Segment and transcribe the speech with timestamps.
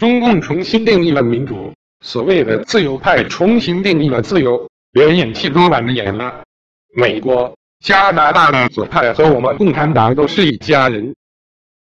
[0.00, 6.42] 中共重新定义了民主所谓的自由派重新定义了自由连演戏都懒得演了。
[6.96, 11.14] 美国加拿大的左派和我们共产党都是一家人。